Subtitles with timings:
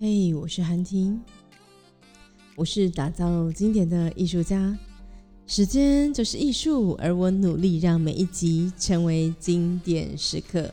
[0.00, 1.22] 嘿，我是韩婷，
[2.56, 4.76] 我是打造经典的艺术家。
[5.46, 10.68] 时间就是艺术，而我努力让每一集成为经典时刻。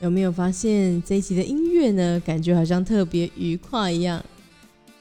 [0.00, 2.18] 有没有发现这一集的音乐呢？
[2.24, 4.24] 感觉好像特别愉快一样。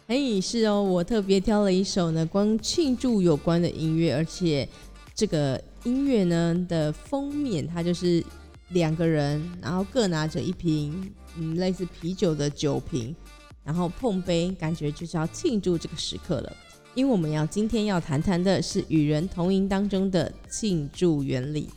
[0.08, 4.68] 嘿，是哦，我特别挑了一首呢，光庆祝有关的音乐，而且
[5.16, 5.64] 这个。
[5.84, 8.23] 音乐呢的封面，它就是
[8.70, 13.16] 两个人，然后各拿着一瓶嗯类似啤酒的酒瓶，
[13.63, 16.55] 然后碰杯，感觉就是要庆祝这个时刻了。
[16.94, 21.70] 因为我们要今天要谈谈的是与人同饮当中的庆祝原理。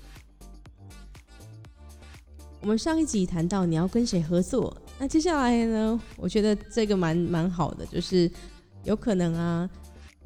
[2.61, 8.31] 我们上一集谈到你要跟谁合作，那接下来呢，我觉得这个蛮蛮好的，就是
[8.85, 9.71] 有可能啊。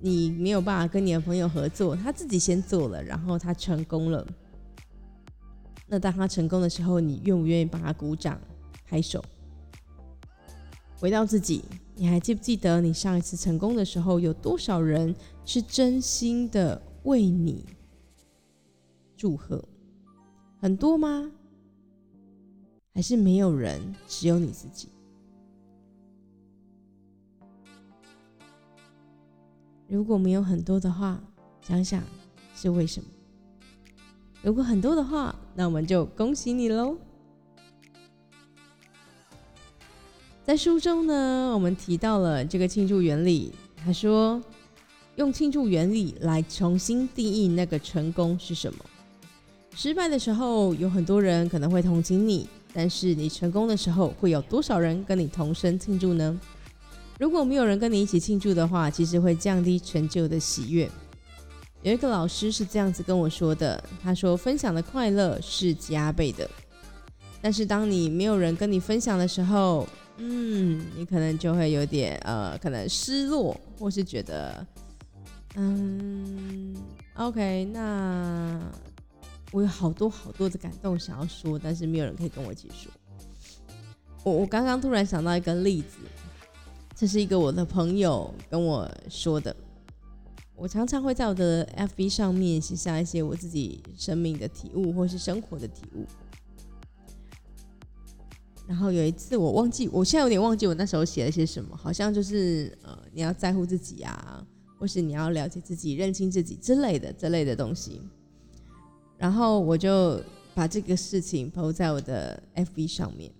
[0.00, 4.26] 你没有办法跟你的朋友合作，他自己先做了，然后他成功了。
[5.86, 8.40] 那当他成功的时候，你愿不愿意帮他鼓掌、
[8.84, 9.24] 拍手？
[11.00, 11.64] 回到自己，
[11.94, 15.14] 你还记不记得你上一次成功的时候，有多少人
[15.44, 17.64] 是真心的为你
[19.16, 19.64] 祝贺？
[20.60, 21.32] 很多吗？
[22.92, 24.88] 还是没有人，只有你自己？
[29.88, 31.18] 如果没有很多的话，
[31.62, 32.02] 想想
[32.54, 33.08] 是为什么？
[34.42, 36.94] 如果很多的话，那我们就恭喜你喽！
[40.44, 43.52] 在书中呢，我们提到了这个庆祝原理。
[43.76, 44.42] 他说，
[45.16, 48.84] 用庆祝原理来重新定义那个成功是什么。
[49.74, 56.38] 失败的时候，有很多人可能会同情你，但是你成功的时候，会有多少人跟你同声庆祝呢？
[57.18, 60.88] 如果没有人跟你一起庆祝的话，其实会降低成就的喜悦。
[61.82, 66.48] 有一个老师是这样子跟我说的，他说：“分享的快乐是加倍的，
[67.40, 69.88] 但是当你没有人跟你分享的时候，
[70.18, 74.66] 嗯，你可能就会有点呃，可能失落，或是觉得，
[75.56, 76.76] 嗯
[77.14, 78.60] ，OK，那
[79.50, 82.92] 我有好多好多的感动想要说，但是没有人可以跟我一起说。
[84.22, 85.98] 我我刚刚突然想到一个例子。”
[86.98, 89.54] 这是一个我的朋友跟我说的。
[90.56, 96.04] 我常常会在我的 FB 上面写下一些我自己生命的体悟，或是生活的体悟。
[98.66, 104.44] 然后有一次我忘记，我现在有点忘记我那时候写了些什么，好像就是呃，你要在乎自己啊，
[104.76, 108.02] 或是你要了解自己、认清自己之类的这类的东西。
[109.16, 110.20] 然后我就
[110.52, 113.30] 把这个事情抛在我的 FB 上面，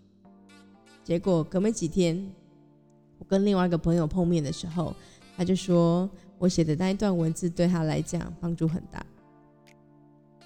[1.02, 2.24] 结果隔没几天。
[3.18, 4.94] 我跟另外一个朋友碰面的时候，
[5.36, 6.08] 他就说
[6.38, 9.04] 我写的那一段文字对他来讲帮助很大。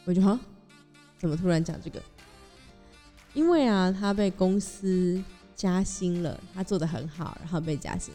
[0.04, 0.38] 我就哈，
[1.18, 2.02] 怎么突然讲这个？
[3.34, 5.22] 因为啊，他被公司
[5.54, 8.12] 加薪了，他做的很好，然后被加薪。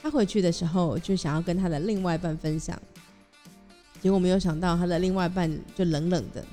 [0.00, 2.80] 他回去的时候就想要跟他的另外一半分享，
[4.00, 6.44] 结果没有想到他的另外一半就冷冷的，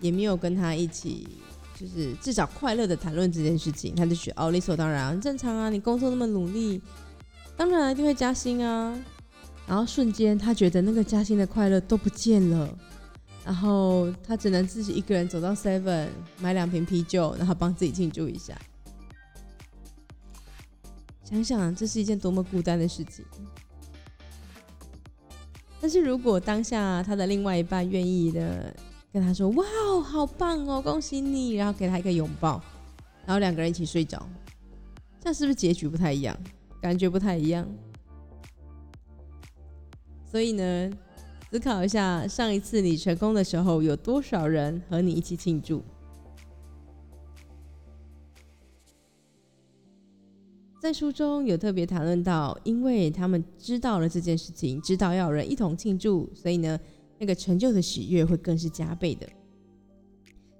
[0.00, 1.28] 也没有跟他一起。
[1.82, 6.80] 就是至少快乐的谈论这件事情，他就觉得哦理所当然，很正常啊，你工作那么努力，
[7.56, 8.96] 当然一定会加薪啊。
[9.66, 12.72] 然后瞬间他觉得那个加薪的快乐都不见了，
[13.44, 18.56] 然后他只能自己一个人走到 Seven 买两瓶啤酒，然后帮自己庆祝一下。
[21.24, 23.24] 想想这是一件多么孤单的事情。
[25.80, 28.72] 但是如果当下他的另外一半愿意的。
[29.12, 29.64] 跟他说：“哇，
[30.02, 32.62] 好棒哦，恭喜你！”然后给他一个拥抱，
[33.26, 34.26] 然后两个人一起睡着。
[35.20, 36.34] 这样是不是结局不太一样？
[36.80, 37.68] 感觉不太一样。
[40.24, 40.90] 所以呢，
[41.50, 45.82] 思考一下，上一次你成功的时候，有多少人和你一起庆祝？
[50.80, 56.80] 在书中有特别谈论到，因为他们知道了这件事情，知道要有人一同庆祝，所以呢。
[57.22, 59.28] 那个成就的喜悦会更是加倍的，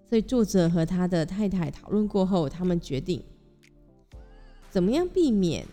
[0.08, 3.20] 所以作者和他的太太讨论过后，他们决定
[4.70, 5.66] 怎么样避免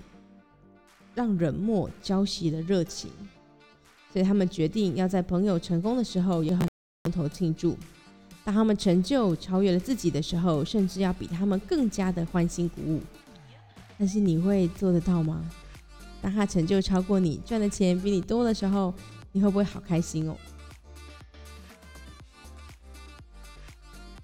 [1.13, 3.11] 让冷漠浇熄了热情，
[4.11, 6.67] 所以他们决定要在朋友成功的时候也很
[7.03, 7.77] 同头庆祝，
[8.43, 12.99] 当他们成就超越了自己的时候，甚至要比他们更加的欢欣鼓舞。
[13.99, 15.47] 但是你会做得到吗？
[16.19, 18.91] 当他成就超过你，赚的钱比你多的时候，
[19.31, 20.35] 你会不会好开心哦？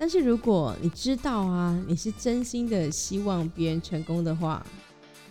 [0.06, 4.64] 但是如果你知道啊，你是真心的希望别人成功的话，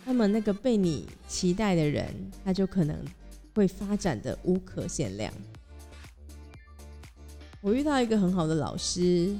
[0.03, 2.13] 那么那个被你期待的人，
[2.43, 2.93] 他就可能
[3.53, 5.33] 会发展的无可限量。
[7.61, 9.33] 我遇到一个很好的老师，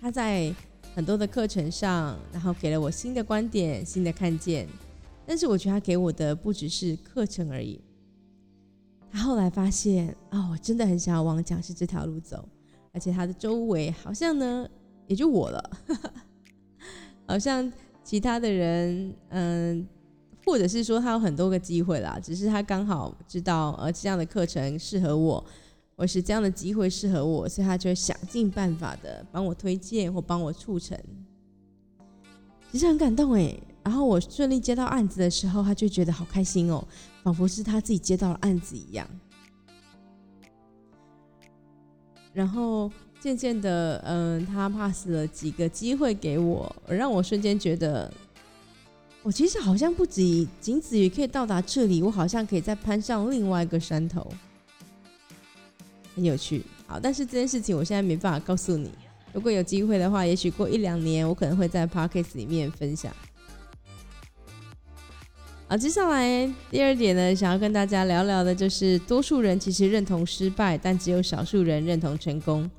[0.00, 0.54] 他在
[0.94, 4.68] 很多的课程上，然后给了我新的观点、新的看见。
[5.26, 7.80] 但是我觉得他给我的不只是课程而已。
[9.10, 12.48] 他后来发现，哦，我真的很想要往讲师这条路走，
[12.94, 14.66] 而且他的周围好像呢，
[15.08, 15.70] 也就我了，
[17.26, 17.70] 好像
[18.02, 19.86] 其他的人，嗯，
[20.46, 25.44] 或者是说他有很多个机会啦，只是他刚好知道，呃，这样的课程适合我，
[25.96, 30.98] 或是这样的机会适合我，所以他就会想尽办法的帮我推荐或帮我促成。
[32.70, 33.54] 其实很感动哎。
[33.84, 36.82] 然后我顺利接到案子的时候，他就觉得好开心哦，
[37.22, 39.06] 仿佛是他自己接到了案子一样。
[42.34, 42.90] 然后
[43.20, 48.12] 渐渐的，嗯，他 pass 了几个机会给我，让我瞬间觉得，
[49.22, 54.30] 我其实好像不止仅止于可以到达这里，我好像可以再攀上另外一个山头，
[56.14, 56.62] 很有趣。
[56.86, 58.90] 好，但是这件事情我现在没办法告诉你。
[59.32, 63.10] 如果有机会的话，也许过一两年，我可能会在 podcast 里面分享。
[65.74, 72.70] 好，接下来第二点呢，想要跟大家聊聊的就是，多数人其实认同失败，但只有少数人认同成功。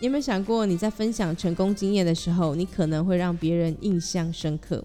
[0.00, 4.84] 你有没有想过，你在分享成功经验的时候，你可能会让别人印象深刻？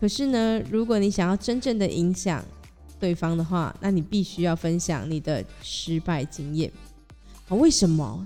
[0.00, 2.44] 可是呢，如果你想要真正的影响
[3.00, 6.70] 对方的话，那你必须要分享你的失败经验。
[7.48, 8.24] 为什么？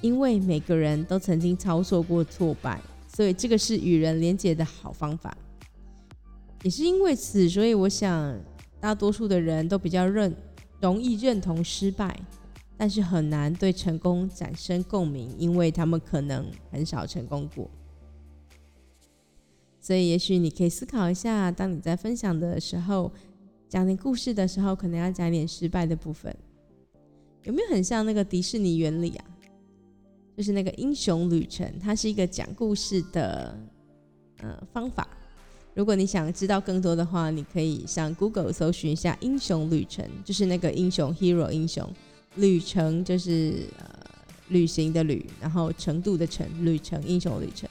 [0.00, 5.36] 因为每个人都曾经操作过挫败，所以这个是与人连结的好方法。
[6.62, 8.38] 也是因为此，所以我想
[8.80, 10.34] 大多数的人都比较认
[10.80, 12.18] 容易认同失败，
[12.76, 17.70] 但是很难对成功产生共鸣，因为他们可能很少成功过。
[19.80, 23.10] 所以，也许你可以思考一下，当你在分享的时候，
[23.68, 26.36] 讲点故事的时候，可能要讲点失败的部分，
[27.44, 29.24] 有没有很像那个迪士尼原理啊？
[30.36, 33.58] 就是那个英雄旅程，它是一个讲故事的
[34.38, 35.08] 呃方法。
[35.78, 41.88] 如果你想知道更多的话，你可以上 Google 搜寻一下“英雄旅程”，就是那个英雄 Hero 英雄
[42.34, 43.88] 旅程，就是呃
[44.48, 47.70] 旅行的旅，然后程度的程，旅程英雄旅程。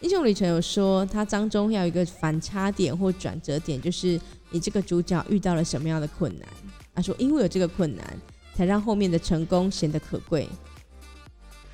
[0.00, 4.20] 英雄旅程有说，它当中要有一个反差点或转折点，就是
[4.50, 6.48] 你这个主角遇到了什么样的困难。
[6.92, 8.18] 他说，因为有这个困难，
[8.52, 10.48] 才让后面的成功显得可贵。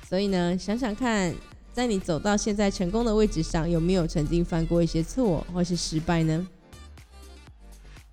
[0.07, 1.33] 所以呢，想想看。
[1.75, 6.47] 在你走到现在成功的位置上，有没有曾经犯过一些错或是失败呢？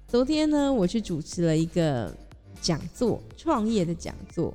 [0.08, 2.12] 昨天呢，我去主持了一个
[2.60, 4.52] 讲座，创业的讲座。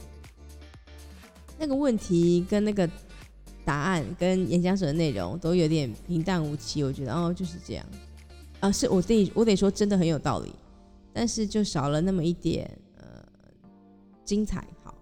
[1.57, 2.87] 那个问题跟那个
[3.63, 7.85] 答案跟演讲者的内容都有点平淡无奇，我觉得哦就是这样
[8.59, 10.51] 啊，是我得我得说真的很有道理，
[11.13, 13.23] 但是就少了那么一点呃
[14.25, 14.67] 精彩。
[14.83, 14.93] 好，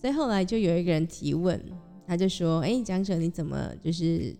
[0.00, 1.60] 所以后来就有一个人提问。
[2.08, 4.34] 他就说：“哎，讲者，你怎么就是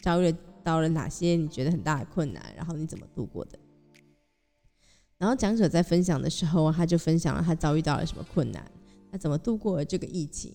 [0.00, 2.42] 遭遇到了哪些你觉得很大的困难？
[2.56, 3.58] 然后你怎么度过的？”
[5.18, 8.64] 然后讲者在分享的时候，他就分享了他遭遇到了什么困难，
[9.12, 10.54] 他怎么度过了这个疫情。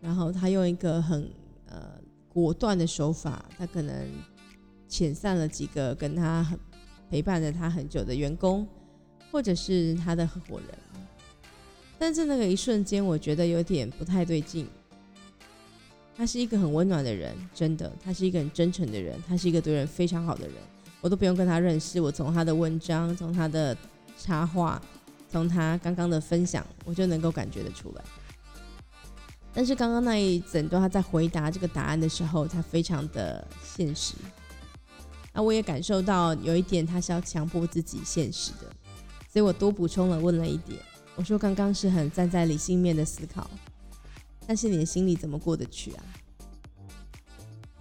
[0.00, 1.30] 然后他用一个很
[1.66, 1.92] 呃
[2.28, 3.94] 果断的手法，他可能
[4.88, 6.58] 遣散了几个跟他很
[7.08, 8.66] 陪伴着他很久的员工，
[9.30, 10.68] 或者是他的合伙人。
[11.98, 14.68] 但是那个一瞬间，我觉得有点不太对劲。
[16.16, 20.56] 他是一个很温暖的人，真的，他是一个很真诚的人，他是一个对人非常好的人。
[21.00, 23.76] 我都不用跟他认识，我从他的文章、从他的
[24.18, 24.82] 插画、
[25.30, 28.02] 从他刚刚的分享，我就能够感觉得出来。
[29.54, 34.14] 但是刚刚那一整段他在回答这个答案的时候，他非常的现实。
[35.32, 38.66] 那我也感受到有一点他是要强迫自己现实的，
[39.32, 40.80] 所以我多补充了问了一点。
[41.18, 43.50] 我说刚刚是很站在理性面的思考，
[44.46, 46.04] 但是你的心里怎么过得去啊？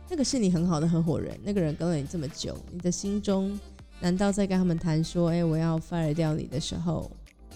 [0.10, 3.58] 那个是你很好的合伙人，那个人跟了你这么久，你的心中
[4.00, 7.12] 难道在跟他们谈说，哎，我要 fire 掉你的时候，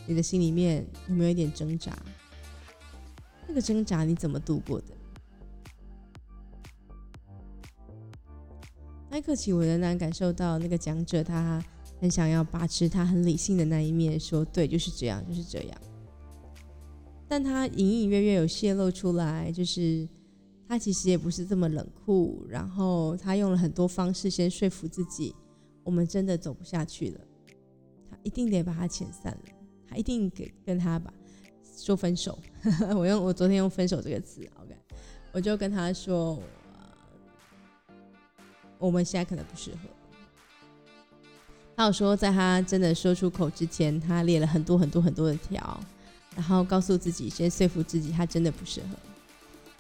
[0.06, 1.98] 你的心里面有没有一点挣扎？
[3.48, 4.86] 那个挣扎你怎么度过的？
[9.10, 11.60] 那一刻起，我仍然感受到那个讲者他。
[12.02, 15.82] 很想要把持他很理性的那一面，说对，就是这样，就是这样。
[17.28, 20.10] 但他隐隐约约有泄露出来，就是
[20.68, 22.44] 他其实也不是这么冷酷。
[22.50, 25.36] 然后他用了很多方式先说服自己，
[25.84, 27.22] 我们真的走不下去了，
[28.10, 29.44] 他一定得把他遣散了，
[29.88, 31.14] 他一定给跟他把
[31.78, 32.40] 说分手。
[32.98, 34.76] 我用我昨天用分手这个词，OK，
[35.34, 36.42] 我就跟他说，
[38.80, 39.78] 我们现在可能不适合。
[41.76, 45.80] 他有说，在他真的说出口之前，他列了很多很多很多的条，
[46.36, 48.98] 然后告诉自己，先说服自己，他真的不适合。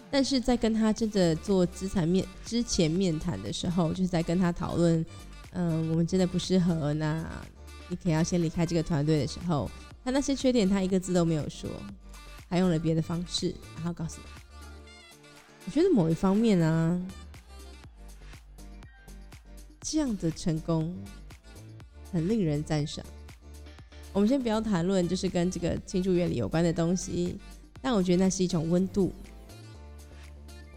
[0.10, 5.06] 但是在跟他真的做资产面之前面谈的时候，就是在跟他讨论，
[5.52, 7.26] 嗯，我们真的不适合，那
[7.88, 9.70] 你可能要先离开这个团队的时候，
[10.04, 11.70] 他那些缺点他一个字都没有说，
[12.50, 14.42] 还用了别的方式，然后告诉他。
[15.66, 17.00] 我觉得某一方面啊，
[19.80, 20.94] 这样的成功
[22.12, 23.06] 很令人赞赏。
[24.14, 27.38] 我们先不要谈论就是跟这个庆祝原理有关的东西，
[27.82, 29.12] 但我觉得那是一种温度，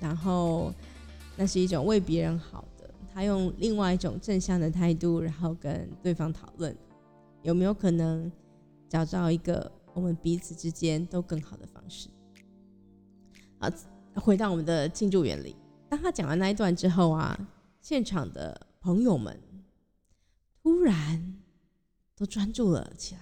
[0.00, 0.72] 然后
[1.36, 2.88] 那是一种为别人好的。
[3.12, 6.76] 他用另外一种正向的态度，然后跟对方讨论，
[7.42, 8.30] 有没有可能
[8.88, 12.08] 找到一个我们彼此之间都更好的方式。
[13.58, 13.68] 好。
[14.16, 15.56] 回到我们的庆祝原理，
[15.88, 17.36] 当他讲完那一段之后啊，
[17.80, 19.36] 现场的朋友们
[20.64, 21.42] 突然
[22.16, 23.20] 都专注了起来，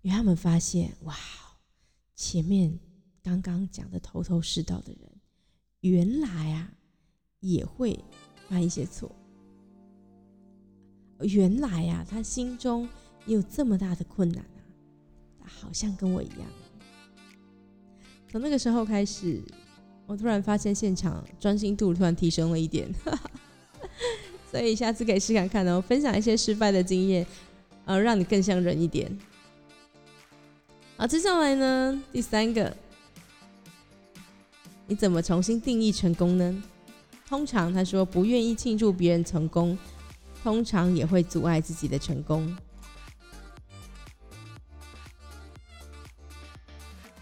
[0.00, 1.14] 因为他们发现，哇，
[2.14, 2.80] 前面
[3.22, 5.20] 刚刚讲的头头是道的人，
[5.80, 6.72] 原来啊
[7.40, 8.02] 也会
[8.48, 9.14] 犯一些错，
[11.20, 12.88] 原来啊他心中
[13.26, 14.64] 也有这么大的困难啊，
[15.38, 16.48] 他好像跟我一样，
[18.30, 19.42] 从那个时候开始。
[20.04, 22.92] 我突然发现现场专心度突然提升了一点，
[24.52, 27.26] 所以下次可以试看看哦，分享一些失败的经验，
[27.86, 29.10] 呃，让你更像人一点。
[30.98, 32.76] 好，接下来呢，第三个，
[34.86, 36.62] 你怎么重新定义成功呢？
[37.26, 39.76] 通常他说不愿意庆祝别人成功，
[40.42, 42.54] 通常也会阻碍自己的成功。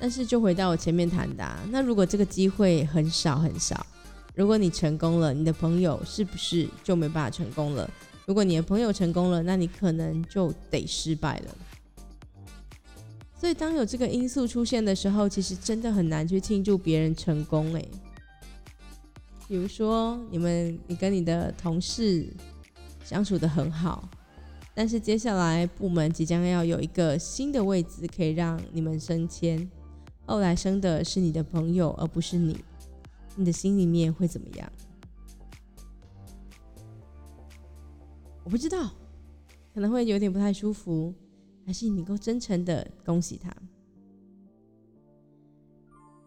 [0.00, 3.86] 但是就回到我前面谈的，那如果这个机会很少很少，
[4.34, 7.90] 如果你成功了，你的朋友是不是就没办法成功了？
[8.26, 11.56] 如果你的朋友成功了，那你可能就得失败了。
[13.36, 17.72] 所以当有这个因素出现的时候，其实真的很难去庆祝别人成功。
[17.74, 17.88] 诶。
[19.48, 22.28] 比如说你们你跟你的同事
[23.02, 24.08] 相处的很好，
[24.74, 29.68] 但是接下来部门即将要有一个新的位置可以让你们升迁。
[30.24, 32.56] 后来升的是你的朋友，而不是你，
[33.40, 34.70] 你的心里面会怎么样？
[38.44, 38.90] 我不知道，
[39.72, 41.14] 可能会有点不太舒服，
[41.64, 43.50] 还是你够真诚的恭喜他。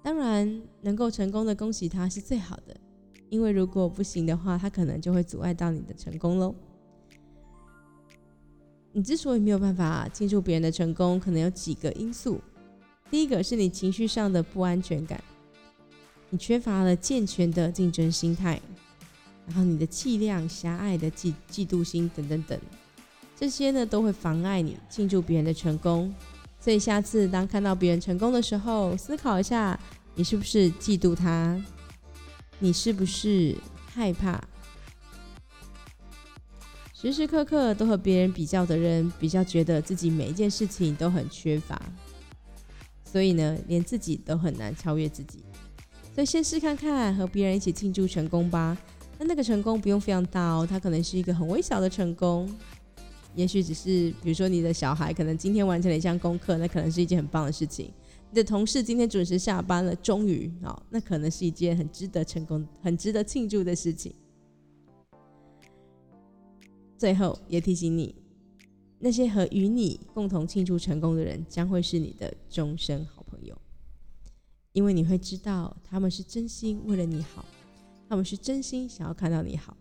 [0.02, 2.76] 当然，能够成功的恭喜他是最好的，
[3.30, 6.56] 因为如果不行的话，他可能就会阻碍到你的成功喽。
[8.92, 12.42] 你之所以没有办法庆祝别人的成功，可能有几个因素。
[13.12, 15.24] 第一个是你情绪上的不安全感，
[16.34, 18.60] 你缺乏了健全的竞争心态，
[19.46, 22.60] 然后你的气量狭隘的嫉嫉妒心等等等，
[23.38, 26.12] 这些呢都会妨碍你庆祝别人的成功。
[26.60, 29.80] 所以下次当看到别人成功的时候，思考一下，
[30.16, 31.64] 你是不是嫉妒他？
[32.58, 34.44] 你是不是害怕？
[36.96, 41.80] 时时刻刻都和别人比较的人，比较觉得自己每一件事情都很缺乏。
[43.06, 45.44] 所以呢，连自己都很难超越自己。
[46.14, 48.78] 所以先试看看，和别人一起庆祝成功吧。
[49.18, 52.48] 那那个成功不用非常大哦，它可能是一个很微小的成功。
[53.36, 57.92] 也许只是，比如说你的小孩可能今天完成了一项功课，那可能是一件很棒的事情。
[58.30, 64.14] 你的同事今天准时下班了，终于啊，那可能是一件很值得成功、很值得庆祝的事情。
[66.96, 68.14] 最后也提醒你。
[69.00, 73.56] 那些和与你共同庆祝成功的人，将会是你的终身好朋友，
[74.74, 77.46] 因为你会知道他们是真心为了你好，
[78.10, 79.78] 他们是真心想要看到你好。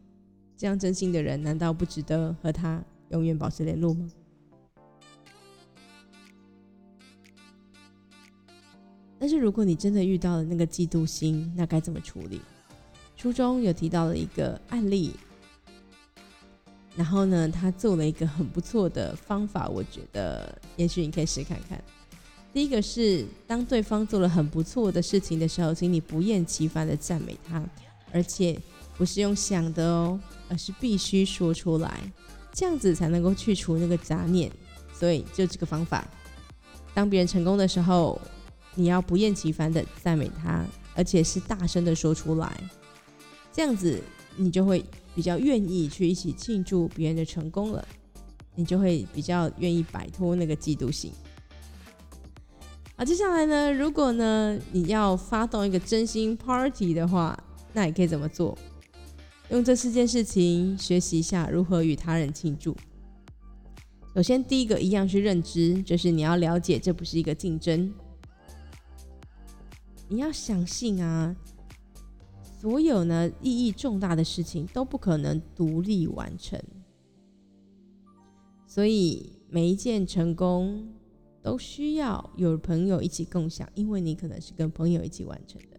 [0.56, 4.08] 这样真心的人，难道不值得和他永远保持联络吗？
[9.18, 12.40] 但是如果你真的遇到了那个嫉妒心，那该怎么处理？
[13.16, 15.14] 书中有提到了一个案例。
[16.94, 21.82] 然后呢，他做了一个很不错的方法，我觉得也许你可以试看看。
[22.52, 27.64] 第一个是，当对方做了很不错的事情的时候，请你不厌其烦的赞美他，
[28.12, 28.58] 而且
[28.96, 32.00] 不是用想的哦，而是必须说出来，
[32.52, 34.50] 这样子才能够去除那个杂念。
[34.92, 36.06] 所以就这个方法，
[36.92, 38.20] 当别人成功的时候，
[38.74, 42.52] 你要不厌其烦的赞美他，而且是大声的说出来，
[43.52, 44.00] 这样子
[44.36, 44.84] 你就会。
[45.14, 47.86] 比较愿意去一起庆祝别人的成功了，
[48.54, 51.12] 你就会比较愿意摆脱那个嫉妒心。
[53.02, 57.36] 好，接下来呢，如果呢你要发动一个真心 party 的话，
[57.72, 58.56] 那你可以怎么做？
[59.50, 62.76] 用这四件事情学习一下如何与他人庆祝。
[64.14, 67.92] 首先，第一个一样是认知，就是你要了解这不是一个竞争，
[70.08, 71.34] 你要相信啊。
[72.60, 76.56] 所有呢意义重大的事情都不可能独立完成，
[78.64, 80.86] 所以每一件成功
[81.42, 85.78] 都需要有朋友一起共享，因为你可能是跟朋友一起完成的。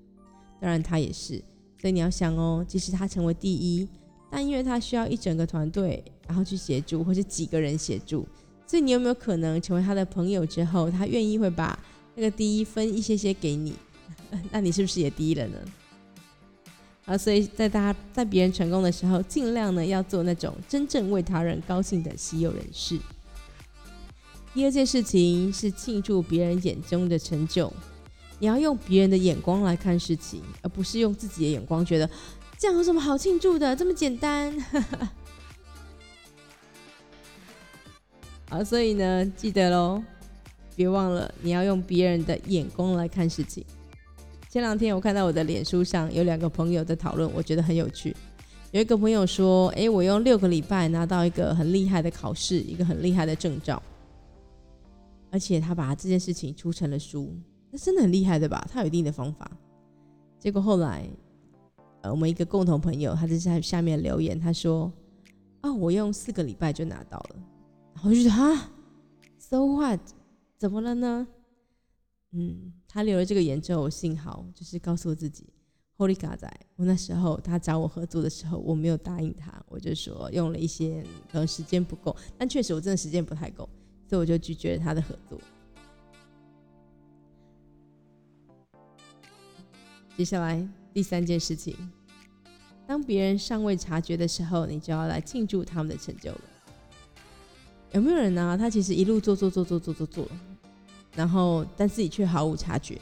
[0.59, 1.41] 当然他也是，
[1.79, 3.87] 所以你要想哦，即使他成为第一，
[4.29, 8.27] 但因为他需要一整个团队，然后去协助，或是几个人协助，
[8.67, 11.77] 所以你有没有可能成为他的朋友之后，他愿意会把
[12.15, 13.73] 那个第一分一些些给你？
[14.51, 15.57] 那你是不是也第一了呢？
[17.05, 22.97] 啊，所以在大家在别人成功的时候，尽量呢要做那种真正为他人高兴的稀有人士。
[24.53, 27.73] 第二件事情是庆祝别人眼中的成就，
[28.37, 32.07] 你要用别人的眼光来看事情，而不是用自己的眼光觉得
[32.57, 34.55] 这样有什么好庆祝的，这么简单。
[38.47, 40.03] 好，所以呢，记得喽，
[40.75, 43.65] 别忘了你要用别人的眼光来看事情。
[44.51, 48.15] 前两天我看到我的脸书上有两个朋友在讨论，我觉得很有趣。
[48.69, 53.81] 有一个朋友说：“诶，我用六个礼拜拿到一个很厉害的考试，一个很厉害的证照，
[55.33, 57.35] 而且他把这件事情出成了书，
[57.71, 58.63] 那真的很厉害的吧？
[58.69, 59.49] 他有一定的方法。”
[60.37, 61.09] 结果后来，
[62.01, 64.93] 呃，我们一个共同朋友他就在下面留言，他说
[65.61, 67.35] ：“啊，我用四个礼拜就拿到了。”
[67.95, 68.69] 然后我就觉得哈
[69.39, 69.99] ，so what？
[70.59, 71.27] 怎么了呢？
[72.33, 75.47] 嗯，他留了这个言之后，我幸好就是告诉我自己
[75.97, 83.67] ，Holy God 仔，我那时候他找我合作的时候，我没有答应他，我就说用了一些可能时间不够，但确实我真的时间不太够，
[84.07, 85.39] 所以我就拒绝了他的合作。
[90.15, 91.75] 接下来第三件事情，
[92.85, 96.41] 当别人尚未察觉的时候，你就要来庆祝他们的成就了。
[97.93, 98.55] 有没有人呢？
[98.57, 100.27] 他其实一路做做做做做做做。
[101.15, 102.99] 然后，但自己却毫无察觉。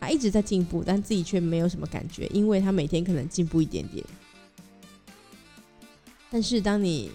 [0.00, 4.04] 他一直在进步，但自己却没有什么感觉，因为他每天可能进步一点点。
[6.28, 7.10] 但是，当你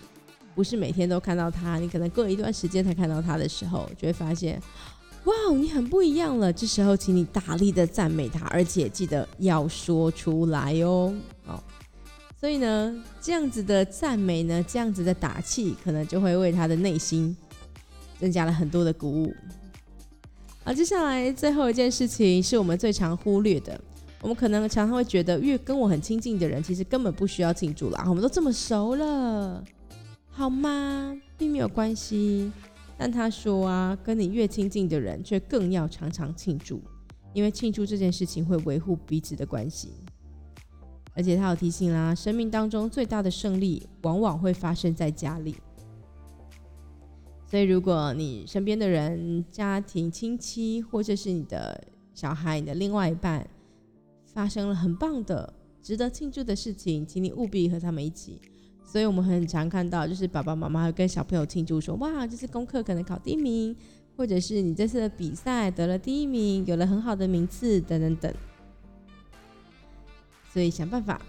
[0.59, 4.61] 不是每天都看到他，你可能过一段时间才看到他的时候，就会发现，
[5.23, 6.51] 哇，你很不一样了。
[6.51, 11.15] 这时候，请你大力的赞美他，而且记得要说出来哦。
[11.47, 11.63] 哦，
[12.37, 17.33] 所以呢，这样子的赞美呢，这样子的打气，可能就会为他的内心
[18.19, 19.33] 增加了很多的鼓舞。
[20.65, 23.79] 好，接下来最后一件事情是我们最常忽略的。
[24.21, 28.03] 我们可能常常会觉得，越跟我很亲近的人，其实根本不需要庆祝啦。
[28.09, 29.63] 我们都这么熟了，
[30.39, 31.21] 好吗？
[31.37, 32.49] 并没有关系。
[32.97, 36.81] 但他说啊，跟你越亲近的人，却更要常常庆祝，
[37.33, 39.91] 因为庆祝这件事情会维护彼此的关系。
[41.13, 45.57] 而且他有提醒啦，生命当中最大的胜利，往往会发生在家里。
[47.45, 53.45] 所以，如果你身边的人、家庭、亲戚，或者是你的小孩、你的另外一半，
[54.25, 58.39] 发生了很棒的、值得庆祝的事情，请你务必和他们一起。
[58.91, 63.75] 所以我们很常看到，就是爸爸妈妈会跟小朋友庆祝，说：“哇，这次功课可能考第一名，
[64.17, 68.33] 或者是你这次的比赛得了第一名，有了很好的名次，等等等。”
[70.51, 71.21] 所以想办法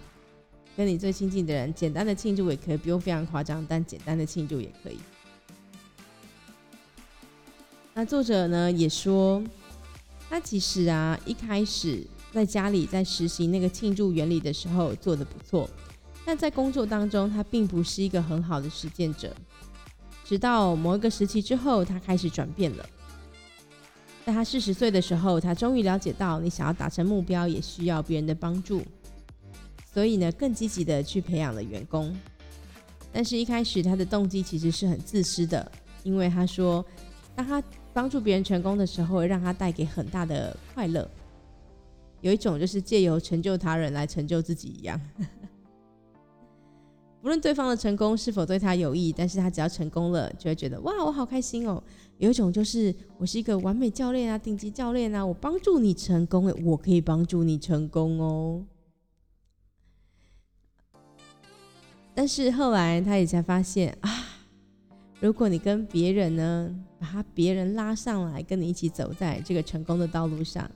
[0.75, 4.97] 跟你最亲近的人，简单的庆祝也可以，不用非常夸张，但简单的庆祝也可以。
[7.93, 9.43] 那作者呢也说，
[10.27, 15.69] 他其实啊一开始在家里在实行那个庆祝原理的时候做的不错，
[16.25, 19.35] 但在工作当中他并不是一个很好的实践者。
[20.23, 22.85] 直到某一个时期之后，他开始转变了。
[24.25, 28.81] 在他四十岁的时候，他终于了解到，你想要达成目标也需要别人的帮助，
[29.93, 32.15] 所以呢更积极的去培养了员工。
[33.11, 35.69] 但是，一开始他的动机其实是很自私的，
[36.03, 36.85] 因为他说，
[37.35, 41.09] 当他帮助别人成功的时候，让他带给很大的快乐。
[42.21, 45.01] 有一种就是借由成就他人来成就自己一样。
[47.21, 51.81] 不论对方的成功是否对他有益，但是他只要成功了，就会觉得哇，我好开心哦。
[52.17, 58.65] 有一种就是我是一个完美教练啊，顶级教练啊，我帮助你成功，我可以帮助你成功哦。
[62.15, 64.09] 但是后来他也才发现啊。
[65.19, 70.67] 如果你跟别人呢，把他别人拉上来，跟你一起走在这个成功的道路上，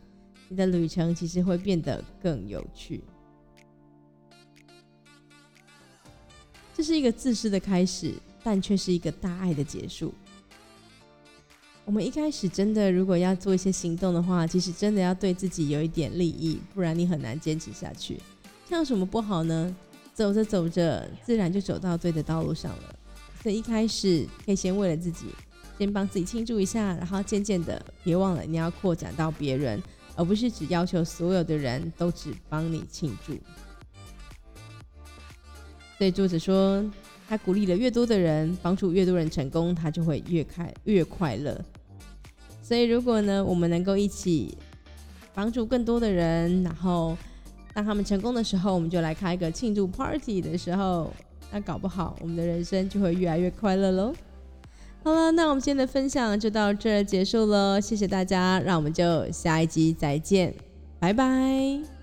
[0.48, 3.04] 你的旅程其实会变得更有趣。
[6.76, 10.14] 这是一个自私的开始，但却是一个大爱的结束。
[11.86, 18.20] 我们一开始真的，如果要做一些行动的话，其实真的要对自己有一点利益，不然你很难坚持下去。
[18.68, 19.74] 这样什么不好呢？
[20.14, 22.96] 走着走着，自然就走到对的道路上了。
[23.42, 25.28] 所以一开始可以先为了自己，
[25.78, 29.82] 先帮自己庆祝一下，然后渐渐的，别忘了你要扩展到别人，
[30.16, 33.38] 而不是只要求所有的人都只帮你庆祝。
[35.98, 36.84] 所以作者说，
[37.28, 41.60] 他鼓励了越多的人，帮助越多人成功，他就会越开越快乐。
[42.62, 44.58] 所以如果呢，我们能够一起
[45.34, 47.18] 帮助更多的人，然后
[47.74, 51.14] 当他们成功的时候，我们就来开一个庆祝 party 的时候，
[51.52, 54.14] 那搞不好我们的人生就会越来越快乐喽。
[55.04, 60.54] 好了，那我们今天的分享就到这结束了，谢谢大家，让我们就下一集再见，
[61.00, 61.95] 拜拜。